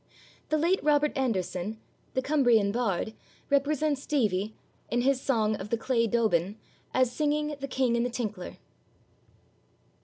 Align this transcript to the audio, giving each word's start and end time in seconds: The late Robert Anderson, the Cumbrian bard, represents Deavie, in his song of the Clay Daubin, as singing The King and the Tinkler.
The 0.49 0.57
late 0.57 0.83
Robert 0.83 1.15
Anderson, 1.15 1.77
the 2.15 2.23
Cumbrian 2.23 2.71
bard, 2.71 3.13
represents 3.51 4.07
Deavie, 4.07 4.51
in 4.89 5.01
his 5.01 5.21
song 5.21 5.55
of 5.57 5.69
the 5.69 5.77
Clay 5.77 6.07
Daubin, 6.07 6.57
as 6.91 7.11
singing 7.11 7.55
The 7.59 7.67
King 7.67 7.95
and 7.95 8.03
the 8.03 8.09
Tinkler. 8.09 8.57